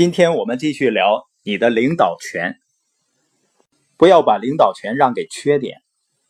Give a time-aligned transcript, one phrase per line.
[0.00, 2.54] 今天我们继续聊你的领导权，
[3.98, 5.82] 不要把领导权让给缺点。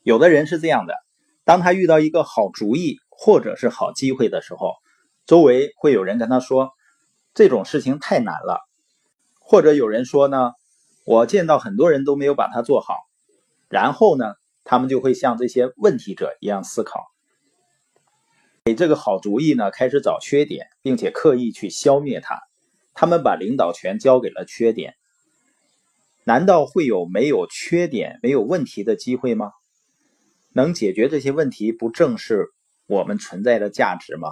[0.02, 0.94] 有的人是这样的，
[1.44, 4.72] 当他遇到一个好主意或者是好机会的时候，
[5.24, 6.70] 周围会有人跟他说
[7.32, 8.58] 这种事情太难了，
[9.38, 10.50] 或者有人说呢，
[11.06, 12.96] 我见到很多人都没有把它做好，
[13.68, 14.34] 然后呢，
[14.64, 17.04] 他们就会像这些问题者一样思考，
[18.64, 22.36] 给这个好主意呢开始找缺点，并且刻意去消灭它。
[23.00, 24.92] 他们把领导权交给了缺点，
[26.24, 29.52] 难道会有没有缺点、没有问题的机会吗？
[30.52, 32.48] 能解决这些问题，不正是
[32.86, 34.28] 我们存在的价值吗？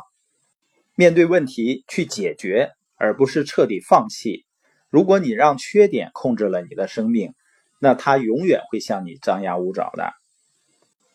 [0.96, 4.44] 面对问题去解决，而不是彻底放弃。
[4.90, 7.32] 如果你让缺点控制了你的生命，
[7.80, 10.12] 那它永远会向你张牙舞爪的。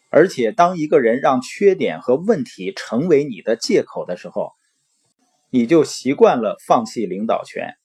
[0.10, 4.54] 而且，当一个人让缺点和问题成为你的借口的时候，
[5.56, 7.76] 你就习惯了放弃领导权，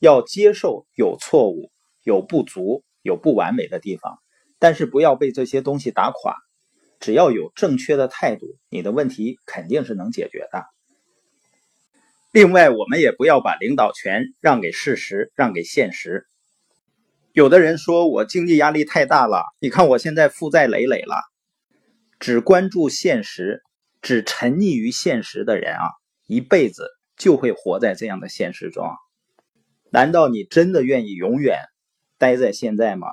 [0.00, 1.70] 要接受有错误、
[2.02, 4.18] 有不足、有不完美的地方，
[4.58, 6.34] 但是不要被这些东西打垮。
[6.98, 10.64] 只要有正确的态度，你的问题肯定是能解决的。
[12.32, 16.26] 另外，我们也不要把领导权让给事实，让给现实。
[17.32, 21.14] 有的人说我经济压力太大了，你看我现在负债累累了。
[22.18, 23.62] 只关注现实，
[24.02, 25.90] 只沉溺于现实的人啊，
[26.26, 26.90] 一辈子。
[27.16, 28.88] 就会活在这样的现实中。
[29.90, 31.58] 难道你真的愿意永远
[32.18, 33.08] 待在现在吗？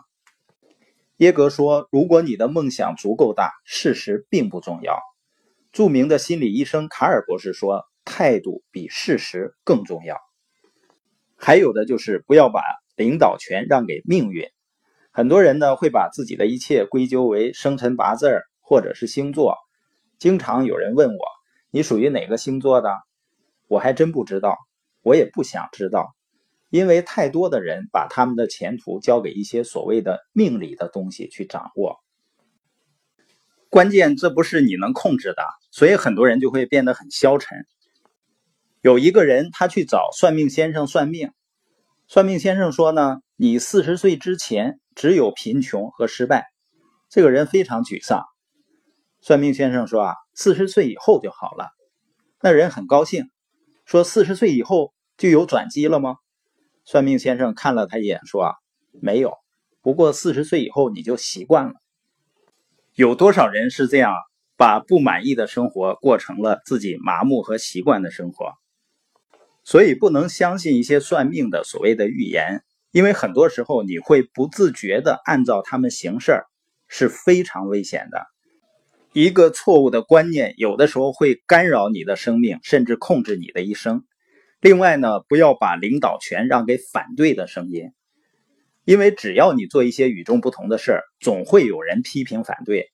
[1.18, 5.00] 耶格说：“如果你的梦想足够大，事实并不重要。”
[5.72, 10.18] 著名的心理医生卡尔博士说：“态度比事实更重要。”
[11.38, 12.62] 还有的就是不要把
[12.96, 14.48] 领导权让给命运。
[15.12, 19.58] 很多人呢会把自己的一切归咎为生辰八字或者是星座。
[20.18, 21.20] 经常有人问我
[21.70, 22.90] ：“你属于哪个星座的？”
[23.72, 24.58] 我还真不知道，
[25.02, 26.14] 我也不想知道，
[26.70, 32.02] 因为太多的人把他们的前途交给一些所谓的命理的东西去掌握。
[33.70, 37.66] 关键这不是你能控制的，所以很多人就会变得很消沉。
[38.81, 41.31] 有一个人他去找算命先生算命，
[42.08, 46.48] 算命先生说呢，你四十岁之前只有贫穷和失败。
[47.08, 48.26] 这个人非常沮丧。
[49.22, 51.70] 算命先生说啊，四十岁以后就好了。
[52.42, 53.30] 那人很高兴。
[53.91, 56.16] 说四十岁以后就有转机了吗？
[56.85, 58.53] 算命先生看了他一眼，说：“啊，
[59.02, 59.34] 没有。
[59.81, 61.74] 不过四十岁以后你就习惯了。
[62.96, 64.13] 有多少人是这样，
[64.56, 68.53] 把不满意的生活过成了自己麻木和习惯的生活？
[69.66, 76.44] 所以不能相信一些算命的所谓的预言，因为很多时候你会不自觉的按照他们行事，
[76.88, 78.25] 是非常危险的。”
[79.14, 84.06] 一个错误的观念，有的时候会干扰你的生命，甚至控制你的一生。
[84.62, 87.92] 另外呢，不要把领导权让给反对的声音，
[88.86, 92.90] 因为只要你做一些与众不同的事儿，总会有人批评反对。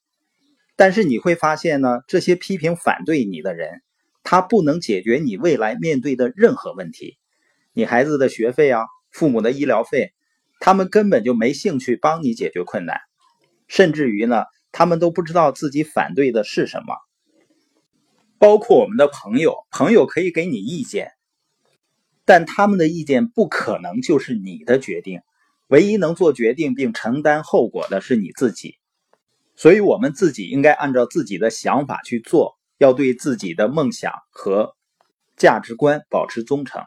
[0.76, 3.84] 但是你会发现呢，这些批评反对你的人，
[4.24, 7.20] 他不能解决你未来面对的任何问题。
[7.74, 10.14] 你孩子的学费啊，父母的医疗费，
[10.60, 12.98] 他们根本就没兴趣帮你解决困难，
[13.68, 14.46] 甚至于呢。
[14.72, 16.96] 他们都不知道自己反对的是什么，
[18.38, 21.12] 包括我们的朋友，朋友可以给你意见，
[22.26, 25.22] 但他们的意见不可能就是你的决定。
[25.68, 28.76] 唯一能做决定并承担后果的是你自己，
[29.58, 34.76] 所以我们自己应该按照自己的想法去做，要对自己的梦想和
[35.36, 36.82] 价值观保持忠诚。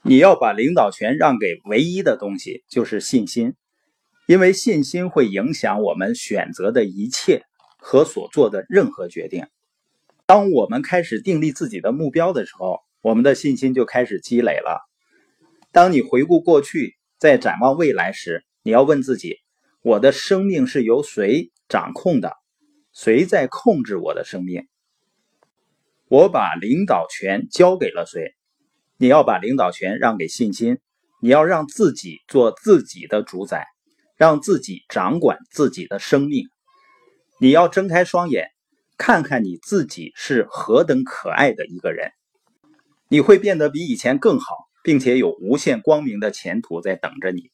[0.00, 3.54] 你要把领导权让给唯一的东西，就是信心。
[4.26, 7.44] 因为信心会影响我们选择的一切
[7.78, 9.46] 和所做的任何决定。
[10.26, 14.80] 当我们开始订立自己的目标的时候，我们的信心就开始积累了。
[15.70, 19.36] 当你回顾过去，在展望未来时，你要问自己：
[19.82, 22.32] 我的生命是由谁掌控的？
[22.92, 24.66] 谁在控制我的生命？
[26.08, 28.34] 我把领导权交给了谁？
[28.96, 30.78] 你要把领导权让给信心，
[31.20, 33.66] 你要让自己做自己的主宰。
[34.16, 36.48] 让自己掌管自己的生命。
[37.38, 38.50] 你要睁开双眼，
[38.96, 42.12] 看看你自己是何等可爱的一个人。
[43.08, 47.50] 你会变得比以前更好，并且有无限光明的前途在等着你。